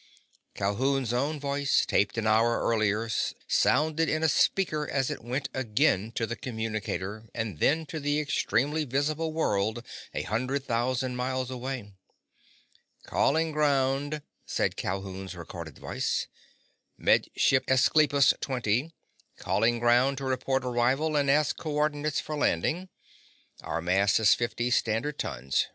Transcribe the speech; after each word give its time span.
Calhoun's 0.55 1.13
own 1.13 1.39
voice, 1.39 1.85
taped 1.85 2.17
an 2.17 2.25
hour 2.25 2.59
earlier, 2.59 3.07
sounded 3.47 4.09
in 4.09 4.23
a 4.23 4.27
speaker 4.29 4.89
as 4.89 5.11
it 5.11 5.23
went 5.23 5.47
again 5.53 6.11
to 6.13 6.25
the 6.25 6.35
communicator 6.35 7.29
and 7.35 7.59
then 7.59 7.85
to 7.85 7.99
the 7.99 8.19
extremely 8.19 8.83
visible 8.83 9.31
world 9.31 9.85
a 10.15 10.23
hundred 10.23 10.63
thousand 10.63 11.15
miles 11.15 11.51
away. 11.51 11.93
"Calling 13.05 13.51
ground," 13.51 14.23
said 14.43 14.75
Calhoun's 14.75 15.35
recorded 15.35 15.77
voice. 15.77 16.25
"Med 16.97 17.27
Ship 17.37 17.63
Esclipus 17.69 18.33
Twenty 18.41 18.95
calling 19.37 19.77
ground 19.77 20.17
to 20.17 20.25
report 20.25 20.65
arrival 20.65 21.15
and 21.15 21.29
ask 21.29 21.57
coordinates 21.57 22.19
for 22.19 22.35
landing. 22.35 22.89
Our 23.61 23.83
mass 23.83 24.19
is 24.19 24.33
fifty 24.33 24.71
standard 24.71 25.19
tons. 25.19 25.67